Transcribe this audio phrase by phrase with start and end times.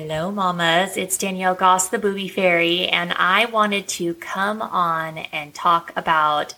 [0.00, 0.96] Hello, mamas.
[0.96, 6.54] It's Danielle Goss, the Booby Fairy, and I wanted to come on and talk about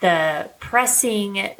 [0.00, 1.50] the pressing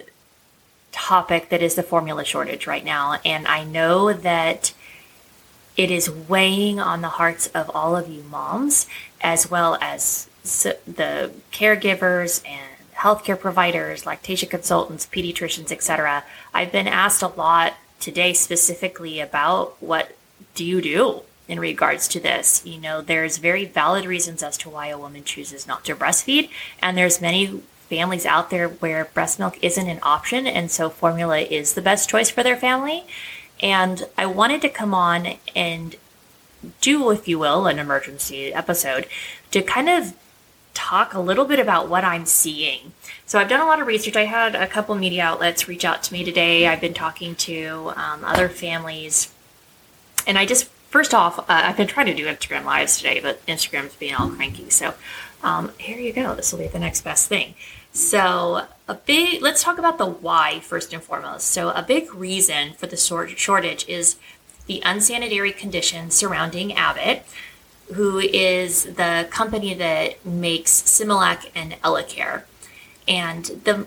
[0.90, 3.20] topic that is the formula shortage right now.
[3.24, 4.72] And I know that
[5.76, 8.88] it is weighing on the hearts of all of you moms,
[9.20, 16.24] as well as the caregivers and healthcare providers, lactation consultants, pediatricians, etc.
[16.52, 20.17] I've been asked a lot today specifically about what
[20.58, 22.66] do you do in regards to this?
[22.66, 26.50] You know, there's very valid reasons as to why a woman chooses not to breastfeed,
[26.82, 31.38] and there's many families out there where breast milk isn't an option, and so formula
[31.38, 33.04] is the best choice for their family.
[33.60, 35.94] And I wanted to come on and
[36.80, 39.06] do, if you will, an emergency episode
[39.52, 40.14] to kind of
[40.74, 42.92] talk a little bit about what I'm seeing.
[43.26, 44.16] So I've done a lot of research.
[44.16, 46.66] I had a couple media outlets reach out to me today.
[46.66, 49.32] I've been talking to um, other families
[50.26, 53.44] and I just, first off, uh, I've been trying to do Instagram lives today, but
[53.46, 54.70] Instagram's being all cranky.
[54.70, 54.94] So
[55.42, 56.34] um, here you go.
[56.34, 57.54] This will be the next best thing.
[57.92, 61.48] So a big, let's talk about the why first and foremost.
[61.48, 64.16] So a big reason for the shortage is
[64.66, 67.24] the unsanitary conditions surrounding Abbott,
[67.94, 72.42] who is the company that makes Similac and Elecare.
[73.06, 73.86] And the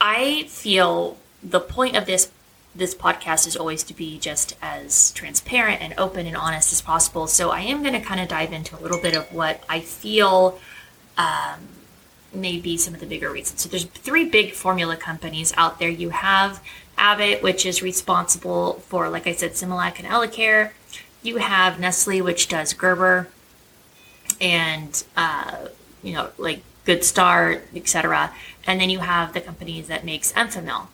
[0.00, 2.30] I feel the point of this
[2.78, 7.26] this podcast is always to be just as transparent and open and honest as possible.
[7.26, 9.80] So I am going to kind of dive into a little bit of what I
[9.80, 10.58] feel
[11.16, 11.58] um,
[12.32, 13.62] may be some of the bigger reasons.
[13.62, 15.88] So there's three big formula companies out there.
[15.88, 16.62] You have
[16.96, 20.70] Abbott, which is responsible for, like I said, Similac and Elecare.
[21.22, 23.28] You have Nestle, which does Gerber,
[24.40, 25.66] and uh,
[26.02, 28.32] you know, like Good Start, etc.
[28.66, 30.86] And then you have the companies that makes Enfamil.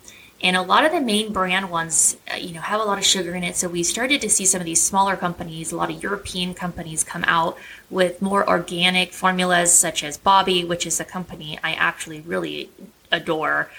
[0.45, 3.05] And a lot of the main brand ones, uh, you know, have a lot of
[3.05, 3.57] sugar in it.
[3.57, 7.03] So we started to see some of these smaller companies, a lot of European companies
[7.03, 7.57] come out
[7.89, 12.69] with more organic formulas, such as Bobbie, which is a company I actually really
[13.11, 13.71] adore.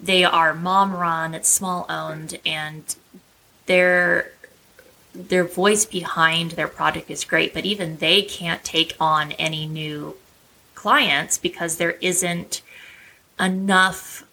[0.00, 2.96] They are mom run, it's small owned, and
[3.66, 4.32] their
[5.14, 10.16] their voice behind their product is great, but even they can't take on any new
[10.74, 12.62] clients because there isn't
[13.38, 14.24] enough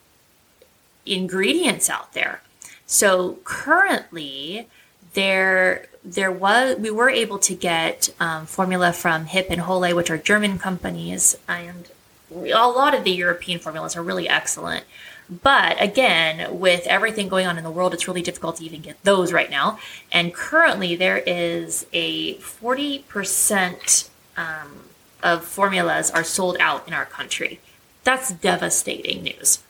[1.06, 2.42] ingredients out there.
[2.86, 4.68] So currently,
[5.14, 10.10] there there was we were able to get um, formula from HiPP and Holle, which
[10.10, 11.90] are German companies, and
[12.30, 14.84] a lot of the European formulas are really excellent.
[15.30, 19.02] But again, with everything going on in the world, it's really difficult to even get
[19.04, 19.78] those right now.
[20.10, 24.84] And currently, there is a 40% um,
[25.22, 27.60] of formulas are sold out in our country.
[28.04, 29.60] That's devastating news.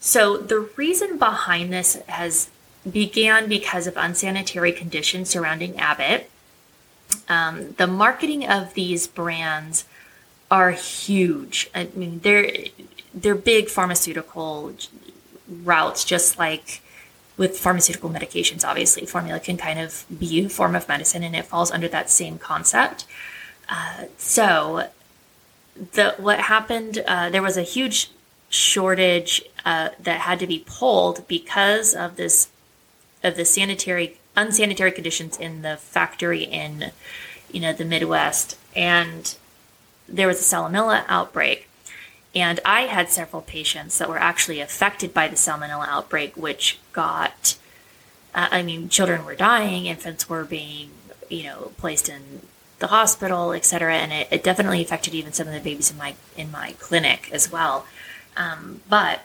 [0.00, 2.50] So the reason behind this has
[2.90, 6.30] began because of unsanitary conditions surrounding Abbott.
[7.28, 9.84] Um, the marketing of these brands
[10.50, 11.70] are huge.
[11.74, 12.50] I mean, they're
[13.14, 14.74] they're big pharmaceutical
[15.48, 16.82] routes, just like
[17.36, 18.64] with pharmaceutical medications.
[18.64, 22.10] Obviously, formula can kind of be a form of medicine, and it falls under that
[22.10, 23.06] same concept.
[23.68, 24.88] Uh, so,
[25.92, 27.02] the what happened?
[27.06, 28.10] Uh, there was a huge
[28.48, 32.48] shortage uh, that had to be pulled because of this
[33.22, 36.92] of the sanitary unsanitary conditions in the factory in
[37.50, 39.36] you know the Midwest, and
[40.08, 41.68] there was a salmonella outbreak.
[42.34, 47.56] And I had several patients that were actually affected by the salmonella outbreak, which got,
[48.34, 50.90] uh, I mean, children were dying, infants were being,
[51.30, 52.42] you know, placed in
[52.78, 53.94] the hospital, etc.
[53.94, 57.30] And it, it definitely affected even some of the babies in my in my clinic
[57.32, 57.86] as well.
[58.38, 59.20] Um, but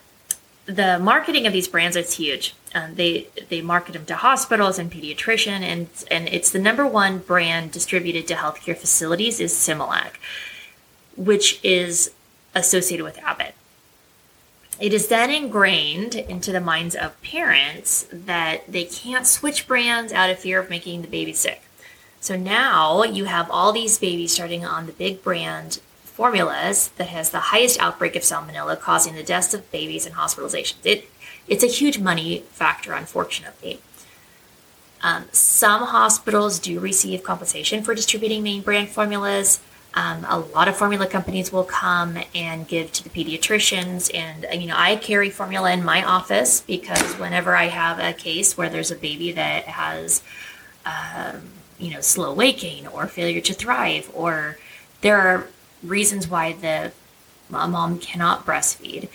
[0.66, 2.56] the marketing of these brands is huge.
[2.74, 7.20] Um, they they market them to hospitals and pediatrician, and and it's the number one
[7.20, 10.14] brand distributed to healthcare facilities is Similac,
[11.16, 12.12] which is
[12.56, 13.54] associated with Abbott.
[14.80, 20.32] It is then ingrained into the minds of parents that they can't switch brands out
[20.32, 21.62] of fear of making the baby sick.
[22.20, 25.80] So now you have all these babies starting on the big brand
[26.14, 30.76] formulas that has the highest outbreak of salmonella, causing the deaths of babies and hospitalizations.
[30.84, 31.10] It,
[31.48, 33.80] it's a huge money factor, unfortunately.
[35.02, 39.60] Um, some hospitals do receive compensation for distributing name brand formulas.
[39.96, 44.10] Um, a lot of formula companies will come and give to the pediatricians.
[44.14, 48.56] And, you know, I carry formula in my office because whenever I have a case
[48.58, 50.24] where there's a baby that has,
[50.86, 51.42] um,
[51.80, 54.58] you know, slow gain or failure to thrive, or
[55.02, 55.48] there are
[55.84, 56.92] reasons why the
[57.52, 59.10] a mom cannot breastfeed,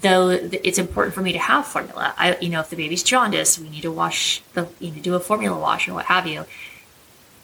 [0.00, 2.14] though it's important for me to have formula.
[2.16, 5.14] I, you know, if the baby's jaundiced, we need to wash the, you know, do
[5.14, 6.44] a formula wash or what have you.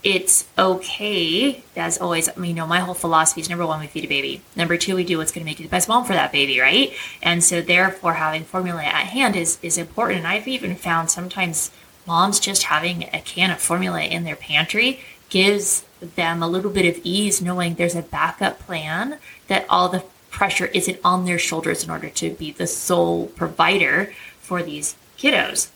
[0.02, 2.28] It's okay, as always.
[2.28, 4.40] I mean, you know, my whole philosophy is number one, we feed a baby.
[4.56, 6.58] Number two, we do what's going to make you the best mom for that baby,
[6.58, 6.92] right?
[7.22, 10.20] And so, therefore, having formula at hand is is important.
[10.20, 11.70] And I've even found sometimes
[12.06, 16.86] moms just having a can of formula in their pantry gives them a little bit
[16.86, 19.18] of ease knowing there's a backup plan
[19.48, 24.12] that all the pressure isn't on their shoulders in order to be the sole provider
[24.40, 25.68] for these kiddos.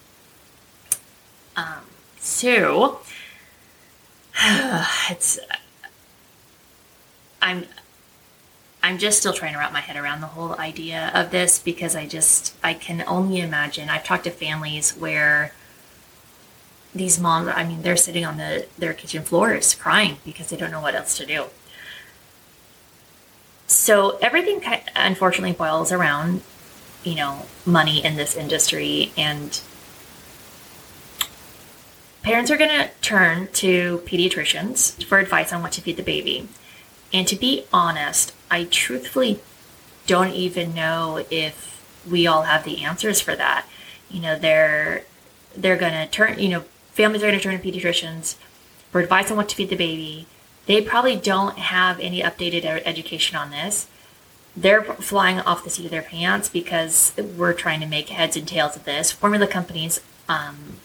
[1.57, 1.85] Um,
[2.19, 3.01] so
[5.11, 5.39] it's
[7.43, 7.67] I'm
[8.83, 11.95] I'm just still trying to wrap my head around the whole idea of this because
[11.95, 13.89] I just I can only imagine.
[13.89, 15.53] I've talked to families where
[16.95, 20.71] these moms, I mean, they're sitting on the their kitchen floors crying because they don't
[20.71, 21.47] know what else to do.
[23.67, 24.63] So everything
[24.95, 26.43] unfortunately boils around,
[27.03, 29.61] you know, money in this industry and
[32.23, 36.49] parents are going to turn to pediatricians for advice on what to feed the baby.
[37.13, 39.41] And to be honest, I truthfully
[40.07, 43.67] don't even know if we all have the answers for that.
[44.11, 45.05] You know, they're
[45.57, 46.65] they're going to turn, you know,
[46.95, 48.37] families are going to turn to pediatricians
[48.91, 50.27] for advice on what to feed the baby.
[50.67, 53.89] They probably don't have any updated education on this.
[54.57, 58.47] They're flying off the seat of their pants because we're trying to make heads and
[58.47, 59.11] tails of this.
[59.11, 60.77] Formula companies, um,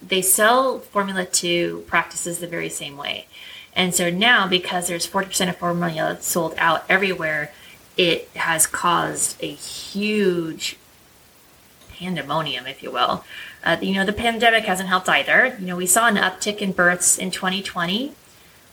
[0.00, 3.26] they sell formula to practices the very same way.
[3.74, 7.52] And so now, because there's 40% of formula sold out everywhere,
[7.96, 10.76] it has caused a huge
[12.02, 13.24] pandemonium, if you will.
[13.64, 15.56] Uh, you know, the pandemic hasn't helped either.
[15.58, 18.12] You know, we saw an uptick in births in 2020,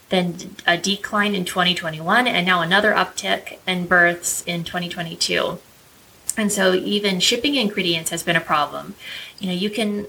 [0.09, 5.59] then a decline in 2021, and now another uptick in births in 2022.
[6.37, 8.95] And so even shipping ingredients has been a problem.
[9.39, 10.07] You know, you can,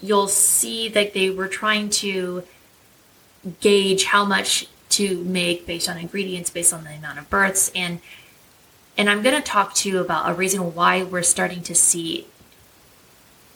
[0.00, 2.44] you'll see that they were trying to
[3.60, 7.72] gauge how much to make based on ingredients, based on the amount of births.
[7.74, 8.00] And
[8.98, 12.26] and I'm going to talk to you about a reason why we're starting to see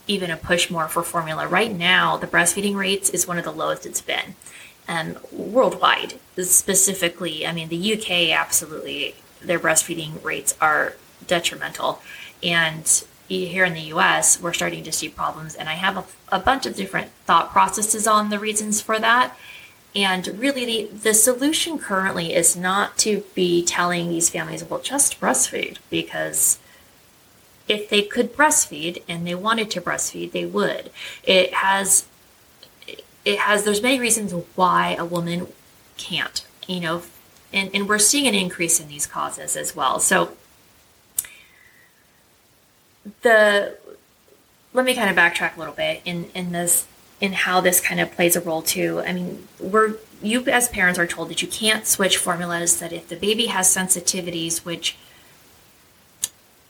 [0.07, 1.47] even a push more for formula.
[1.47, 4.35] Right now, the breastfeeding rates is one of the lowest it's been
[4.89, 6.15] um, worldwide.
[6.39, 10.95] Specifically, I mean, the UK absolutely, their breastfeeding rates are
[11.27, 12.03] detrimental.
[12.43, 15.55] And here in the US, we're starting to see problems.
[15.55, 16.05] And I have a,
[16.37, 19.37] a bunch of different thought processes on the reasons for that.
[19.97, 25.21] And really, the, the solution currently is not to be telling these families, well, just
[25.21, 26.59] breastfeed because
[27.69, 30.91] if they could breastfeed and they wanted to breastfeed, they would.
[31.23, 32.07] It has
[33.25, 35.47] it has there's many reasons why a woman
[35.97, 37.03] can't, you know,
[37.53, 39.99] and, and we're seeing an increase in these causes as well.
[39.99, 40.37] So
[43.23, 43.77] the
[44.73, 46.87] let me kind of backtrack a little bit in in this
[47.21, 49.01] in how this kind of plays a role too.
[49.07, 53.09] I mean, we're you as parents are told that you can't switch formulas that if
[53.09, 54.97] the baby has sensitivities which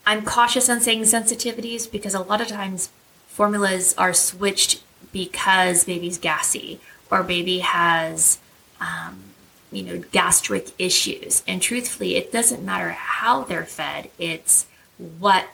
[0.05, 2.89] I'm cautious on saying sensitivities because a lot of times
[3.27, 8.39] formulas are switched because baby's gassy or baby has,
[8.79, 9.23] um,
[9.71, 11.43] you know, gastric issues.
[11.47, 14.67] And truthfully, it doesn't matter how they're fed, it's
[15.19, 15.47] what,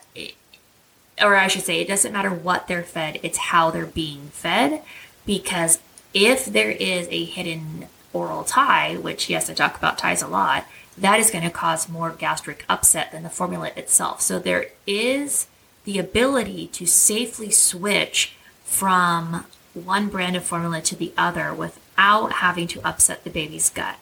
[1.21, 4.81] or I should say, it doesn't matter what they're fed, it's how they're being fed.
[5.25, 5.79] Because
[6.13, 10.65] if there is a hidden oral tie, which, yes, I talk about ties a lot,
[10.97, 14.21] that is going to cause more gastric upset than the formula itself.
[14.21, 15.47] So there is
[15.85, 22.67] the ability to safely switch from one brand of formula to the other without having
[22.67, 23.97] to upset the baby's gut.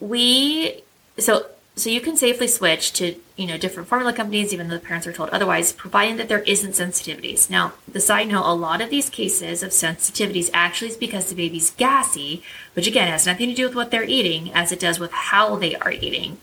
[0.00, 0.82] We
[1.18, 4.80] so so you can safely switch to you know different formula companies even though the
[4.80, 7.50] parents are told otherwise providing that there isn't sensitivities.
[7.50, 11.34] Now the side note a lot of these cases of sensitivities actually is because the
[11.34, 12.42] baby's gassy
[12.72, 15.56] which again has nothing to do with what they're eating as it does with how
[15.56, 16.38] they are eating.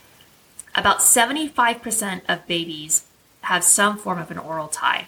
[0.76, 3.06] About 75% of babies
[3.42, 5.08] have some form of an oral tie.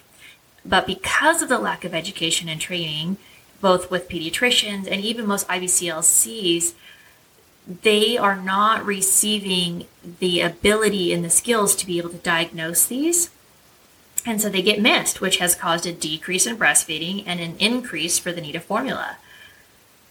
[0.64, 3.16] But because of the lack of education and training
[3.60, 6.74] both with pediatricians and even most ibclcs
[7.66, 9.86] they are not receiving
[10.20, 13.30] the ability and the skills to be able to diagnose these.
[14.24, 18.18] And so they get missed, which has caused a decrease in breastfeeding and an increase
[18.18, 19.18] for the need of formula.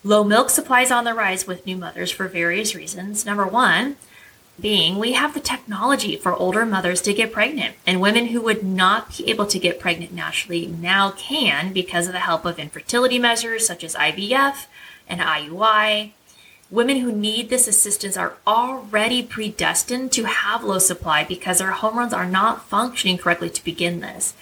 [0.04, 3.26] Low milk supplies on the rise with new mothers for various reasons.
[3.26, 3.98] Number one,
[4.60, 8.64] being we have the technology for older mothers to get pregnant, and women who would
[8.64, 13.20] not be able to get pregnant naturally now can because of the help of infertility
[13.20, 14.68] measures such as IVF
[15.10, 16.12] and IUI
[16.72, 22.14] Women who need this assistance are already predestined to have low supply because their hormones
[22.14, 24.34] are not functioning correctly to begin this.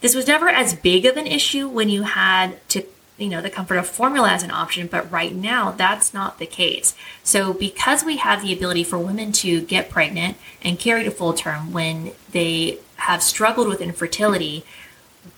[0.00, 2.84] This was never as big of an issue when you had to
[3.16, 6.46] you know the comfort of formula as an option but right now that's not the
[6.46, 11.12] case so because we have the ability for women to get pregnant and carry to
[11.12, 14.64] full term when they have struggled with infertility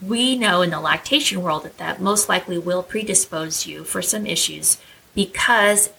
[0.01, 4.27] we know in the lactation world that that most likely will predispose you for some
[4.27, 4.79] issues
[5.15, 5.91] because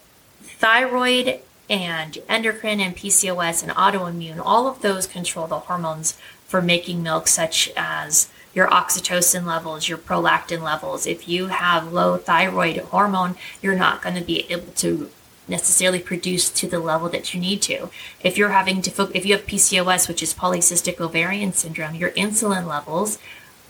[0.58, 7.04] thyroid and endocrine and PCOS and autoimmune, all of those control the hormones for making
[7.04, 11.06] milk, such as your oxytocin levels, your prolactin levels.
[11.06, 15.10] If you have low thyroid hormone, you're not going to be able to
[15.48, 17.90] necessarily produce to the level that you need to.
[18.22, 22.66] If you're having to, if you have PCOS, which is polycystic ovarian syndrome, your insulin
[22.66, 23.20] levels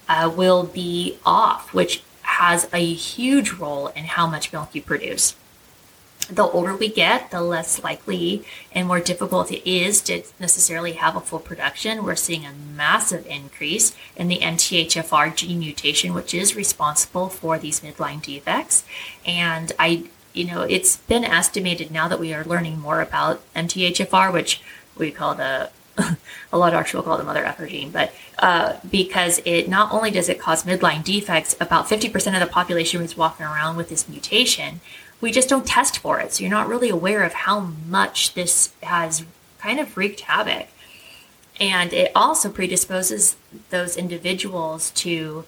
[0.07, 5.35] uh, will be off, which has a huge role in how much milk you produce
[6.29, 11.15] the older we get, the less likely and more difficult it is to necessarily have
[11.15, 12.03] a full production.
[12.03, 17.79] We're seeing a massive increase in the MTHFR gene mutation, which is responsible for these
[17.79, 18.83] midline defects.
[19.25, 24.31] And I, you know, it's been estimated now that we are learning more about MTHFR,
[24.31, 24.61] which
[24.97, 25.69] we call the
[26.53, 29.91] a lot of actually call it the mother effer gene, but uh, because it not
[29.91, 33.89] only does it cause midline defects, about 50% of the population is walking around with
[33.89, 34.79] this mutation,
[35.21, 36.33] we just don't test for it.
[36.33, 39.25] So you're not really aware of how much this has
[39.59, 40.67] kind of wreaked havoc.
[41.59, 43.35] And it also predisposes
[43.71, 45.45] those individuals to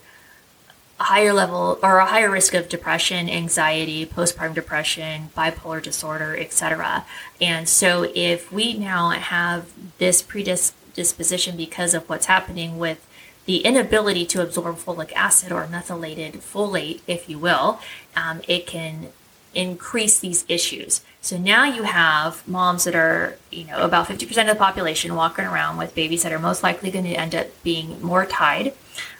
[0.99, 7.05] a higher level or a higher risk of depression, anxiety, postpartum depression, bipolar disorder, etc.
[7.39, 13.05] And so if we now have this predisposition because of what's happening with
[13.45, 17.79] the inability to absorb folic acid or methylated folate, if you will,
[18.15, 19.09] um, it can
[19.53, 21.01] increase these issues.
[21.21, 25.45] So now you have moms that are, you know, about 50% of the population walking
[25.45, 28.73] around with babies that are most likely going to end up being more tied,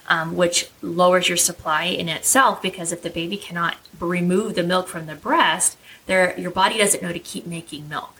[0.08, 4.88] um, which lowers your supply in itself because if the baby cannot remove the milk
[4.88, 8.16] from the breast, your body doesn't know to keep making milk.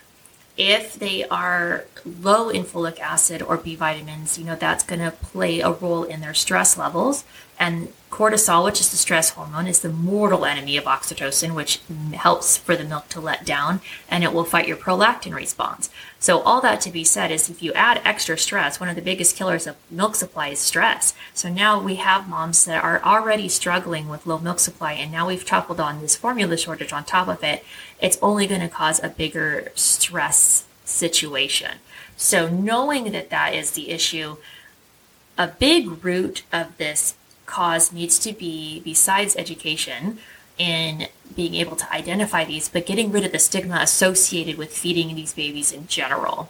[0.58, 5.12] If they are low in folic acid or B vitamins, you know, that's going to
[5.12, 7.24] play a role in their stress levels.
[7.60, 11.80] And cortisol, which is the stress hormone, is the mortal enemy of oxytocin, which
[12.14, 15.90] helps for the milk to let down and it will fight your prolactin response.
[16.20, 19.02] So, all that to be said is if you add extra stress, one of the
[19.02, 21.14] biggest killers of milk supply is stress.
[21.34, 25.28] So, now we have moms that are already struggling with low milk supply, and now
[25.28, 27.64] we've toppled on this formula shortage on top of it.
[28.02, 31.78] It's only going to cause a bigger stress situation.
[32.18, 34.38] So, knowing that that is the issue,
[35.38, 37.16] a big root of this
[37.50, 40.20] cause needs to be, besides education,
[40.58, 45.16] in being able to identify these, but getting rid of the stigma associated with feeding
[45.16, 46.50] these babies in general.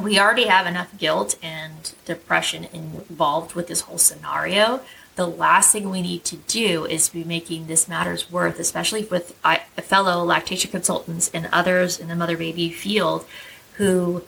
[0.00, 4.80] We already have enough guilt and depression involved with this whole scenario.
[5.16, 9.36] The last thing we need to do is be making this matters worth, especially with
[9.76, 13.26] fellow lactation consultants and others in the mother baby field
[13.74, 14.22] who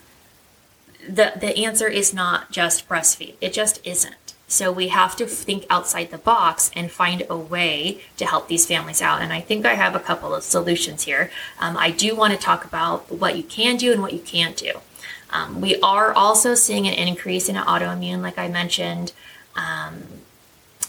[1.09, 3.35] the, the answer is not just breastfeed.
[3.41, 4.17] It just isn't
[4.53, 8.67] so we have to think outside the box and find a way to help these
[8.67, 9.23] families out.
[9.23, 11.31] And I think I have a couple of solutions here.
[11.59, 14.55] Um, I do want to talk about what you can do and what you can't
[14.55, 14.73] do.
[15.31, 19.15] Um, we are also seeing an increase in autoimmune, like I mentioned.
[19.57, 20.03] Um,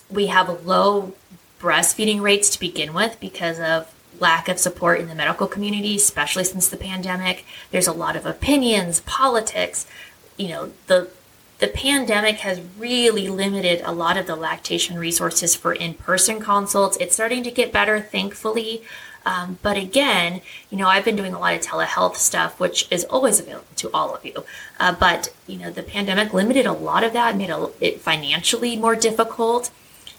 [0.09, 1.13] we have low
[1.61, 3.89] breastfeeding rates to begin with because of
[4.19, 7.45] lack of support in the medical community, especially since the pandemic.
[7.71, 9.87] There's a lot of opinions, politics.
[10.35, 11.09] You know, the
[11.63, 16.97] the pandemic has really limited a lot of the lactation resources for in person consults.
[16.99, 18.83] It's starting to get better, thankfully.
[19.25, 23.05] Um, but again, you know, I've been doing a lot of telehealth stuff, which is
[23.05, 24.43] always available to all of you.
[24.77, 28.97] Uh, but, you know, the pandemic limited a lot of that, made it financially more
[28.97, 29.71] difficult.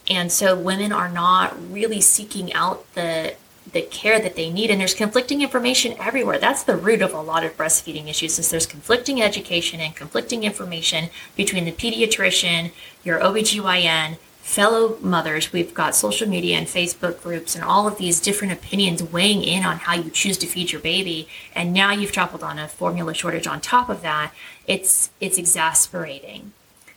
[0.08, 3.34] And so women are not really seeking out the
[3.74, 6.38] the care that they need and there's conflicting information everywhere.
[6.38, 10.44] That's the root of a lot of breastfeeding issues is there's conflicting education and conflicting
[10.44, 12.70] information between the pediatrician
[13.04, 15.52] your obgyn fellow mothers.
[15.52, 19.64] We've got social media and facebook groups and all of these different opinions weighing in
[19.64, 21.28] on how you choose to feed your baby.
[21.54, 24.32] And now you've toppled on a formula shortage on top of that.
[24.66, 26.52] It's it's exasperating.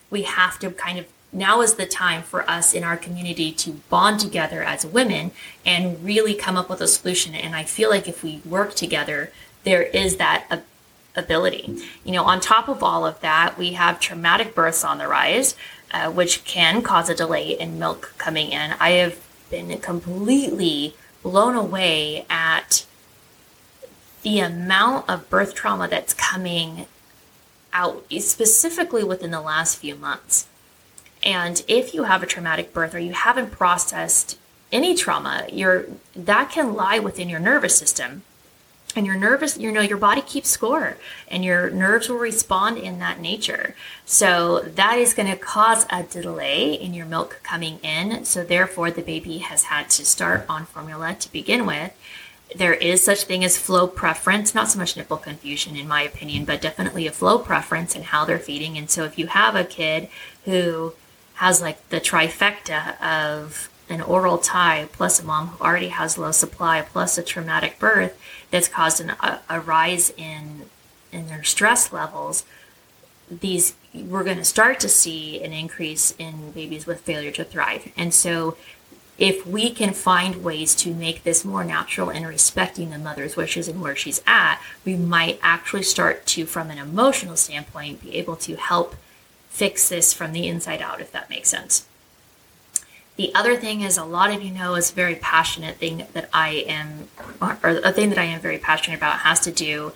[0.10, 3.72] We have to kind of now is the time for us in our community to
[3.90, 5.32] bond together as women
[5.66, 7.36] and really come up with a solution.
[7.36, 9.32] And I feel like if we work together,
[9.64, 10.64] there is that
[11.16, 11.78] ability.
[12.06, 15.56] You know, on top of all of that, we have traumatic births on the rise,
[15.92, 18.76] uh, which can cause a delay in milk coming in.
[18.80, 19.20] I have
[19.50, 22.86] been completely blown away at
[24.22, 26.86] the amount of birth trauma that's coming
[27.74, 30.48] out specifically within the last few months.
[31.28, 34.38] And if you have a traumatic birth or you haven't processed
[34.72, 35.46] any trauma,
[36.16, 38.24] that can lie within your nervous system.
[38.96, 43.00] And your nervous, you know, your body keeps score and your nerves will respond in
[43.00, 43.76] that nature.
[44.06, 48.24] So that is going to cause a delay in your milk coming in.
[48.24, 51.94] So therefore the baby has had to start on formula to begin with
[52.56, 56.46] there is such thing as flow preference not so much nipple confusion in my opinion
[56.46, 59.66] but definitely a flow preference in how they're feeding and so if you have a
[59.66, 60.08] kid
[60.46, 60.94] who
[61.38, 66.32] has like the trifecta of an oral tie plus a mom who already has low
[66.32, 68.20] supply plus a traumatic birth
[68.52, 70.64] that's caused an, a, a rise in
[71.12, 72.44] in their stress levels
[73.30, 77.92] these we're going to start to see an increase in babies with failure to thrive.
[77.98, 78.58] And so
[79.18, 83.68] if we can find ways to make this more natural and respecting the mother's wishes
[83.68, 88.36] and where she's at, we might actually start to, from an emotional standpoint, be able
[88.38, 88.96] to help
[89.58, 91.88] fix this from the inside out, if that makes sense.
[93.16, 96.30] The other thing is, a lot of you know, is a very passionate thing that
[96.32, 97.08] I am,
[97.42, 99.94] or a thing that I am very passionate about has to do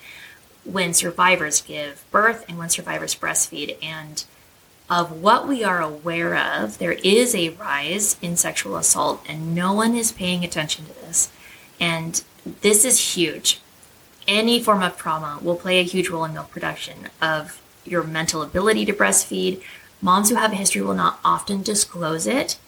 [0.64, 3.76] when survivors give birth and when survivors breastfeed.
[3.80, 4.24] And
[4.90, 9.72] of what we are aware of, there is a rise in sexual assault, and no
[9.72, 11.30] one is paying attention to this.
[11.78, 12.24] And
[12.62, 13.60] this is huge.
[14.26, 18.42] Any form of trauma will play a huge role in milk production of your mental
[18.42, 19.62] ability to breastfeed.
[20.00, 22.58] Moms who have a history will not often disclose it,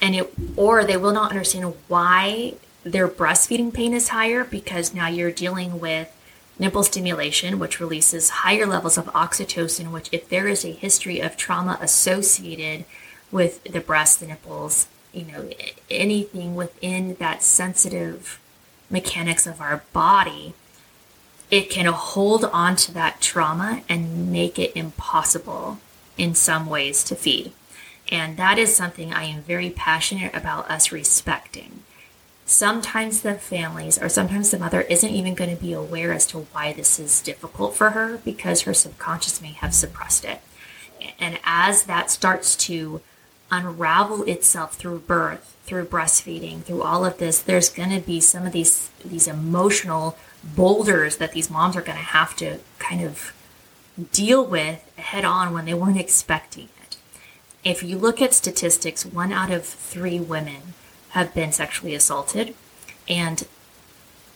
[0.00, 2.54] and it or they will not understand why
[2.84, 6.12] their breastfeeding pain is higher because now you're dealing with
[6.58, 11.36] nipple stimulation, which releases higher levels of oxytocin, which, if there is a history of
[11.36, 12.84] trauma associated
[13.30, 15.50] with the breast, the nipples, you know,
[15.90, 18.40] anything within that sensitive
[18.90, 20.54] mechanics of our body,
[21.50, 25.78] it can hold on to that trauma and make it impossible
[26.16, 27.52] in some ways to feed.
[28.10, 31.82] And that is something I am very passionate about us respecting
[32.48, 36.38] sometimes the families or sometimes the mother isn't even going to be aware as to
[36.38, 40.40] why this is difficult for her because her subconscious may have suppressed it.
[41.20, 43.02] And as that starts to
[43.50, 48.46] unravel itself through birth, through breastfeeding, through all of this, there's going to be some
[48.46, 53.34] of these these emotional boulders that these moms are going to have to kind of
[54.12, 56.96] deal with head on when they weren't expecting it.
[57.64, 60.74] If you look at statistics, one out of three women
[61.10, 62.54] have been sexually assaulted.
[63.08, 63.46] And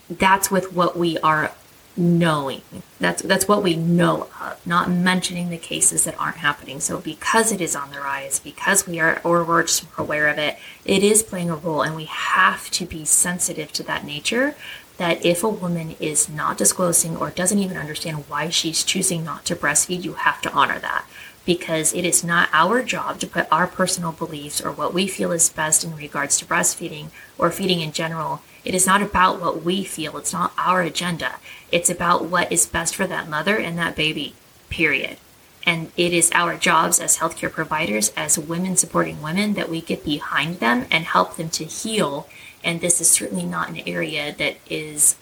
[0.09, 1.53] that's with what we are
[1.95, 2.61] knowing.
[2.99, 6.79] That's that's what we know of, not mentioning the cases that aren't happening.
[6.79, 10.37] So because it is on the rise, because we are or we're just aware of
[10.37, 14.55] it, it is playing a role and we have to be sensitive to that nature
[14.97, 19.45] that if a woman is not disclosing or doesn't even understand why she's choosing not
[19.45, 21.05] to breastfeed, you have to honor that
[21.45, 25.31] because it is not our job to put our personal beliefs or what we feel
[25.31, 28.41] is best in regards to breastfeeding or feeding in general.
[28.63, 31.35] It is not about what we feel, it's not our agenda.
[31.71, 34.35] It's about what is best for that mother and that baby,
[34.69, 35.17] period.
[35.65, 40.03] And it is our jobs as healthcare providers, as women supporting women, that we get
[40.03, 42.27] behind them and help them to heal.
[42.63, 45.15] And this is certainly not an area that is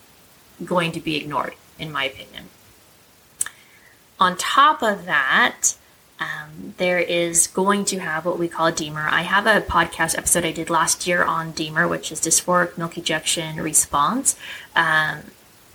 [0.63, 2.45] going to be ignored, in my opinion.
[4.19, 5.73] On top of that,
[6.19, 9.10] um, there is going to have what we call DMER.
[9.12, 12.97] I have a podcast episode I did last year on DMER, which is dysphoric milk
[12.97, 14.36] ejection response,
[14.75, 15.21] um,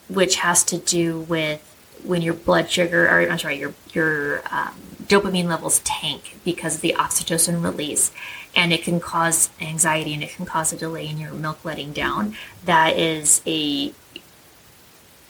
[0.09, 1.61] which has to do with
[2.05, 6.81] when your blood sugar, or I'm sorry, your your um, dopamine levels tank because of
[6.81, 8.13] the oxytocin release,
[8.57, 11.93] and it can cause anxiety and it can cause a delay in your milk letting
[11.93, 12.35] down.
[12.65, 13.93] That is a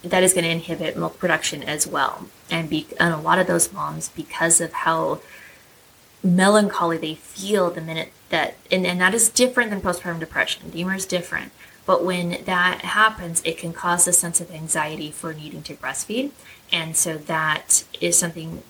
[0.04, 2.26] that is going to inhibit milk production as well.
[2.48, 5.20] And, be, and a lot of those moms, because of how
[6.22, 10.70] melancholy they feel the minute that, and, and that is different than postpartum depression.
[10.70, 11.50] DMER is different.
[11.86, 16.30] But when that happens, it can cause a sense of anxiety for needing to breastfeed.
[16.72, 18.62] And so that is something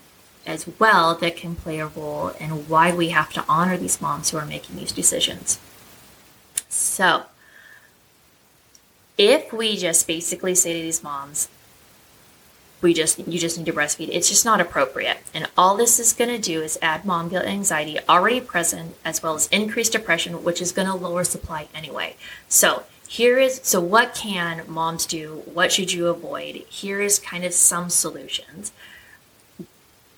[0.47, 4.31] as well that can play a role in why we have to honor these moms
[4.31, 5.59] who are making these decisions.
[6.69, 7.25] So,
[9.19, 11.49] if we just basically say to these moms,
[12.83, 15.19] we just you just need to breastfeed it's just not appropriate.
[15.33, 19.23] And all this is going to do is add mom guilt anxiety already present as
[19.23, 22.17] well as increased depression which is going to lower supply anyway.
[22.49, 25.43] So here is so what can moms do?
[25.53, 26.57] What should you avoid?
[26.69, 28.73] Here is kind of some solutions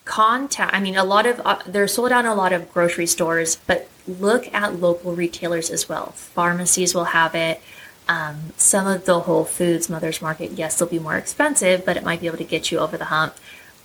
[0.08, 3.06] contact i mean a lot of uh, they're sold out in a lot of grocery
[3.06, 7.60] stores but look at local retailers as well pharmacies will have it
[8.08, 12.04] Um, some of the Whole Foods Mother's Market, yes, they'll be more expensive, but it
[12.04, 13.34] might be able to get you over the hump.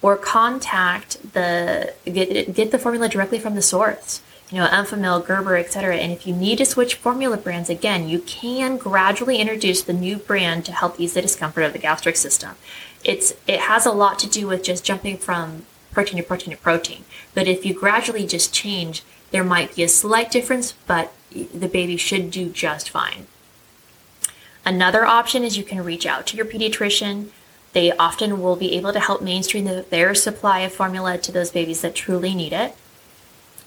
[0.01, 4.21] Or contact the get get the formula directly from the source.
[4.49, 5.95] You know, Enfamil, Gerber, etc.
[5.97, 10.17] And if you need to switch formula brands again, you can gradually introduce the new
[10.17, 12.51] brand to help ease the discomfort of the gastric system.
[13.03, 16.61] It's it has a lot to do with just jumping from protein to protein to
[16.61, 17.05] protein.
[17.33, 21.97] But if you gradually just change, there might be a slight difference, but the baby
[21.97, 23.27] should do just fine.
[24.65, 27.29] Another option is you can reach out to your pediatrician.
[27.73, 31.51] They often will be able to help mainstream the, their supply of formula to those
[31.51, 32.75] babies that truly need it.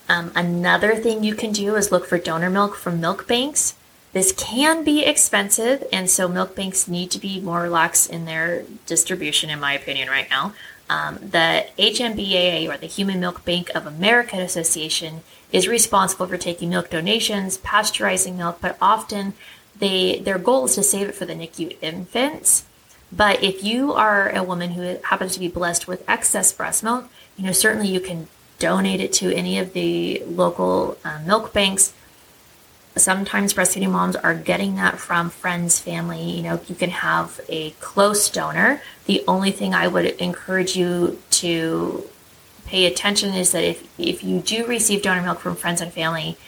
[0.08, 3.74] Um, another thing you can do is look for donor milk from milk banks.
[4.16, 8.62] This can be expensive, and so milk banks need to be more relaxed in their
[8.86, 10.54] distribution, in my opinion, right now.
[10.88, 15.20] Um, the HMBAA, or the Human Milk Bank of America Association,
[15.52, 19.34] is responsible for taking milk donations, pasteurizing milk, but often
[19.78, 22.64] they their goal is to save it for the NICU infants.
[23.12, 27.10] But if you are a woman who happens to be blessed with excess breast milk,
[27.36, 31.92] you know certainly you can donate it to any of the local uh, milk banks.
[32.96, 36.22] Sometimes breastfeeding moms are getting that from friends, family.
[36.22, 38.80] You know, you can have a close donor.
[39.04, 42.08] The only thing I would encourage you to
[42.64, 46.38] pay attention is that if, if you do receive donor milk from friends and family,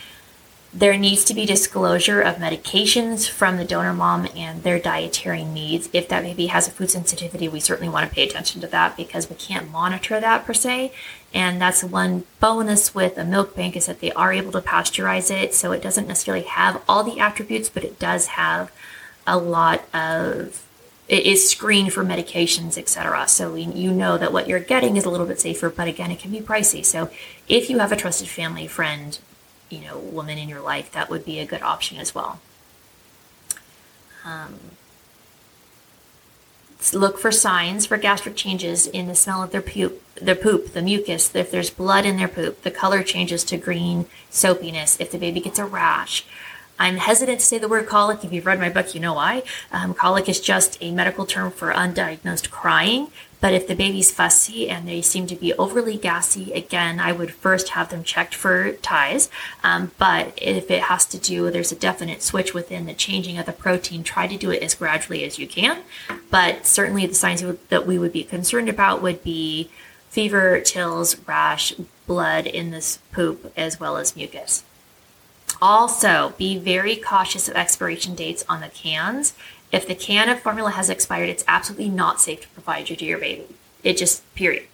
[0.72, 5.88] there needs to be disclosure of medications from the donor mom and their dietary needs.
[5.92, 8.96] If that baby has a food sensitivity, we certainly want to pay attention to that
[8.96, 10.92] because we can't monitor that per se.
[11.34, 15.30] And that's one bonus with a milk bank is that they are able to pasteurize
[15.30, 15.54] it.
[15.54, 18.72] So it doesn't necessarily have all the attributes, but it does have
[19.26, 20.64] a lot of
[21.06, 23.26] it is screened for medications, etc.
[23.28, 26.10] So we, you know that what you're getting is a little bit safer, but again,
[26.10, 26.84] it can be pricey.
[26.84, 27.10] So
[27.48, 29.18] if you have a trusted family friend
[29.70, 32.40] you know woman in your life, that would be a good option as well.
[34.24, 34.54] Um,
[36.92, 40.82] look for signs for gastric changes in the smell of their poop, their poop, the
[40.82, 41.34] mucus.
[41.34, 45.00] If there's blood in their poop, the color changes to green, soapiness.
[45.00, 46.24] If the baby gets a rash,
[46.78, 48.24] I'm hesitant to say the word colic.
[48.24, 49.42] If you've read my book, you know why.
[49.72, 53.08] Um, colic is just a medical term for undiagnosed crying.
[53.40, 57.32] But if the baby's fussy and they seem to be overly gassy, again, I would
[57.32, 59.30] first have them checked for ties.
[59.62, 63.46] Um, but if it has to do, there's a definite switch within the changing of
[63.46, 65.82] the protein, try to do it as gradually as you can.
[66.30, 69.70] But certainly the signs that we would be concerned about would be
[70.10, 71.74] fever, chills, rash,
[72.06, 74.64] blood in this poop, as well as mucus.
[75.60, 79.34] Also, be very cautious of expiration dates on the cans
[79.70, 83.04] if the can of formula has expired, it's absolutely not safe to provide you to
[83.04, 83.46] your baby.
[83.84, 84.64] It just, period.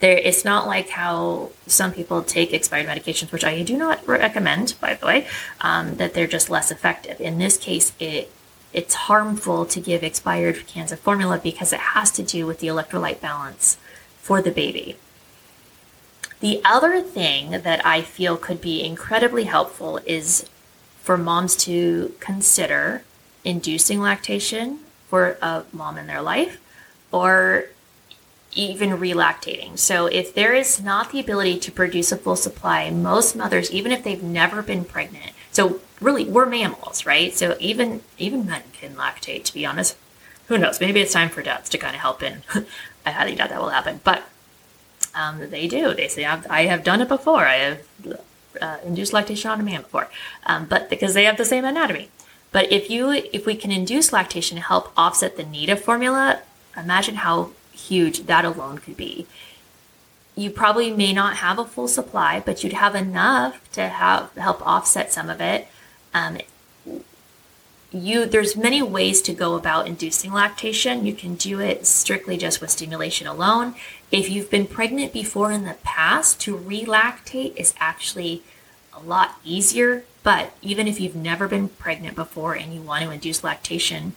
[0.00, 4.74] There, it's not like how some people take expired medications, which I do not recommend,
[4.80, 5.26] by the way,
[5.60, 7.20] um, that they're just less effective.
[7.20, 8.30] In this case, it
[8.72, 12.66] it's harmful to give expired cans of formula because it has to do with the
[12.66, 13.78] electrolyte balance
[14.18, 14.96] for the baby.
[16.40, 20.46] The other thing that I feel could be incredibly helpful is
[21.00, 23.04] for moms to consider
[23.44, 26.60] inducing lactation for a mom in their life
[27.12, 27.66] or
[28.54, 29.78] even relactating.
[29.78, 33.92] So if there is not the ability to produce a full supply, most mothers, even
[33.92, 37.34] if they've never been pregnant, so really we're mammals, right?
[37.34, 39.96] So even even men can lactate, to be honest.
[40.48, 40.80] Who knows?
[40.80, 42.42] Maybe it's time for dads to kind of help in.
[43.06, 44.24] I highly doubt that will happen, but
[45.14, 45.94] um, they do.
[45.94, 47.46] They say I have done it before.
[47.46, 47.82] I have
[48.60, 50.08] uh, induced lactation on a man before,
[50.46, 52.10] um, but because they have the same anatomy.
[52.54, 56.40] But if you if we can induce lactation to help offset the need of formula,
[56.76, 59.26] imagine how huge that alone could be.
[60.36, 64.64] You probably may not have a full supply, but you'd have enough to have help
[64.64, 65.66] offset some of it.
[66.14, 66.38] Um,
[67.90, 71.04] you there's many ways to go about inducing lactation.
[71.04, 73.74] You can do it strictly just with stimulation alone.
[74.12, 78.44] If you've been pregnant before in the past, to relactate is actually
[78.92, 83.10] a lot easier but even if you've never been pregnant before and you want to
[83.10, 84.14] induce lactation,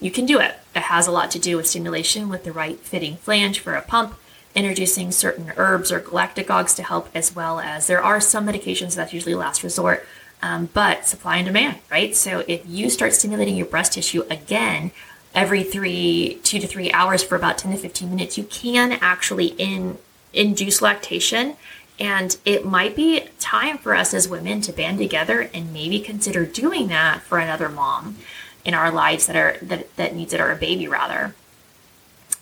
[0.00, 0.54] you can do it.
[0.74, 3.82] It has a lot to do with stimulation with the right fitting flange for a
[3.82, 4.14] pump,
[4.54, 9.12] introducing certain herbs or galactagogues to help, as well as there are some medications that's
[9.12, 10.06] usually last resort,
[10.40, 12.14] um, but supply and demand, right?
[12.14, 14.92] So if you start stimulating your breast tissue again
[15.34, 19.48] every three, two to three hours for about 10 to 15 minutes, you can actually
[19.58, 19.98] in,
[20.32, 21.56] induce lactation
[21.98, 26.46] and it might be time for us as women to band together and maybe consider
[26.46, 28.16] doing that for another mom
[28.64, 31.34] in our lives that are that, that needs it or a baby rather.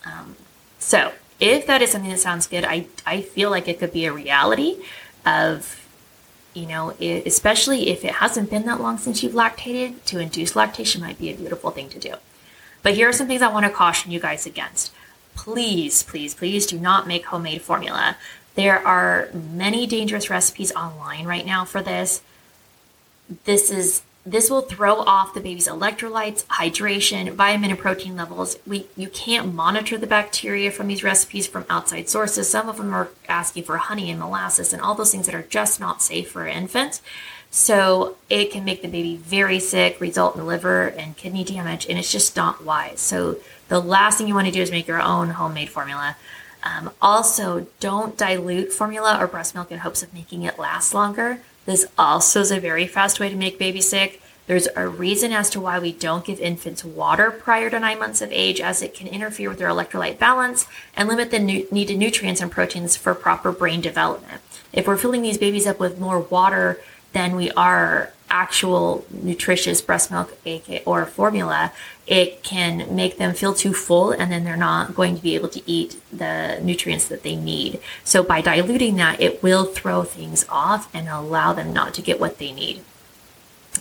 [0.05, 0.35] Um,
[0.79, 4.05] so if that is something that sounds good, I, I feel like it could be
[4.05, 4.77] a reality
[5.25, 5.83] of
[6.53, 10.55] You know, it, especially if it hasn't been that long since you've lactated, to induce
[10.55, 12.15] lactation might be a beautiful thing to do.
[12.81, 14.91] But here are some things I want to caution you guys against.
[15.35, 18.17] Please, please, please do not make homemade formula.
[18.57, 22.21] There are many dangerous recipes online right now for this.
[23.45, 28.57] This is this will throw off the baby's electrolytes, hydration, vitamin and protein levels.
[28.65, 32.49] We you can't monitor the bacteria from these recipes from outside sources.
[32.49, 35.43] Some of them are asking for honey and molasses and all those things that are
[35.43, 37.03] just not safe for infants.
[37.51, 41.99] So it can make the baby very sick, result in liver and kidney damage, and
[41.99, 43.01] it's just not wise.
[43.01, 46.17] So the last thing you want to do is make your own homemade formula.
[46.63, 51.39] Um, also, don't dilute formula or breast milk in hopes of making it last longer.
[51.65, 54.21] This also is a very fast way to make baby sick.
[54.47, 58.21] There's a reason as to why we don't give infants water prior to nine months
[58.21, 60.65] of age, as it can interfere with their electrolyte balance
[60.95, 64.41] and limit the nu- needed nutrients and proteins for proper brain development.
[64.71, 66.79] If we're filling these babies up with more water
[67.11, 70.37] than we are actual nutritious breast milk
[70.85, 71.71] or formula,
[72.05, 75.49] it can make them feel too full and then they're not going to be able
[75.49, 77.79] to eat the nutrients that they need.
[78.03, 82.19] So by diluting that, it will throw things off and allow them not to get
[82.19, 82.83] what they need.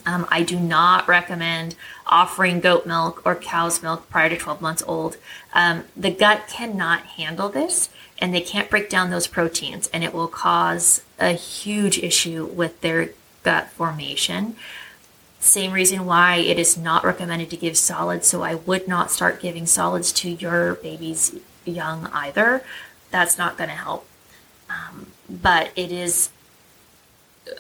[0.05, 1.75] Um, I do not recommend
[2.07, 5.17] offering goat milk or cow's milk prior to 12 months old.
[5.53, 10.15] Um, the gut cannot handle this and they can't break down those proteins, and it
[10.15, 13.11] will cause a huge issue with their
[13.47, 14.57] gut formation.
[15.39, 19.41] Same reason why it is not recommended to give solids, so I would not start
[19.41, 22.65] giving solids to your baby's young either.
[23.13, 24.09] That's not going to help.
[24.69, 26.31] Um, but it is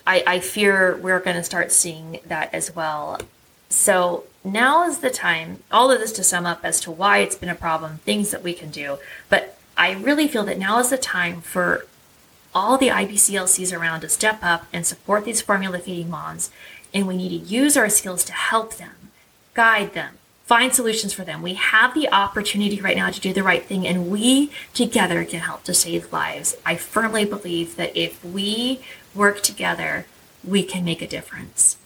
[0.05, 3.21] I, I fear we're going to start seeing that as well.
[3.69, 7.37] So now is the time, all of this to sum up as to why it's
[7.37, 8.99] been a problem, things that we can do.
[9.29, 11.87] But I really feel that now is the time for
[12.57, 16.51] all the IBCLCs around to step up and support these formula feeding moms.
[16.95, 19.11] And we need to use our skills to help them,
[19.53, 20.15] guide them,
[20.47, 21.43] find solutions for them.
[21.43, 25.41] We have the opportunity right now to do the right thing, and we together can
[25.41, 26.57] help to save lives.
[26.65, 28.81] I firmly believe that if we
[29.15, 30.07] work together,
[30.43, 31.77] we can make a difference.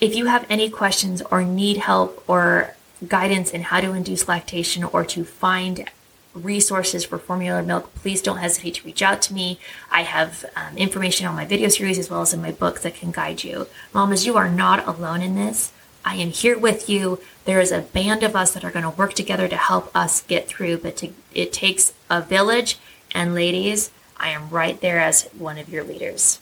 [0.00, 2.74] If you have any questions or need help or
[3.06, 5.88] guidance in how to induce lactation or to find
[6.34, 9.58] resources for formula milk, please don't hesitate to reach out to me.
[9.90, 12.94] I have um, information on my video series as well as in my book that
[12.94, 13.66] can guide you.
[13.92, 15.72] Mamas, you are not alone in this.
[16.04, 17.20] I am here with you.
[17.44, 20.22] There is a band of us that are going to work together to help us
[20.22, 22.78] get through, but to, it takes a village.
[23.12, 26.40] And ladies, I am right there as one of your leaders.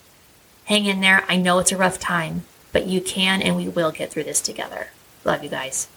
[0.66, 1.24] Hang in there.
[1.28, 4.40] I know it's a rough time, but you can and we will get through this
[4.40, 4.88] together.
[5.24, 5.88] Love you guys.